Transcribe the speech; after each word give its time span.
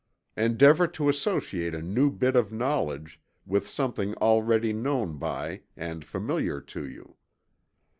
Endeavor 0.35 0.87
to 0.87 1.09
associate 1.09 1.75
a 1.75 1.81
new 1.83 2.09
bit 2.09 2.35
of 2.35 2.51
knowledge 2.51 3.21
with 3.45 3.67
something 3.67 4.15
already 4.15 4.73
known 4.73 5.19
by, 5.19 5.61
and 5.77 6.03
familiar 6.03 6.59
to 6.59 6.89
you. 6.89 7.17